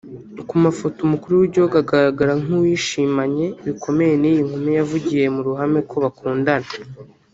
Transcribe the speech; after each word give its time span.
Ku 0.47 0.55
mafoto 0.65 0.97
Umukuru 1.03 1.33
w’Igihugu 1.41 1.73
agaragara 1.83 2.31
nk’uwari 2.41 2.63
wishimanye 2.65 3.45
bikomeye 3.65 4.13
n’iyi 4.21 4.41
nkumi 4.47 4.71
yavugiye 4.79 5.25
mu 5.35 5.41
ruhame 5.47 5.79
ko 5.89 5.95
bakundana 6.05 6.69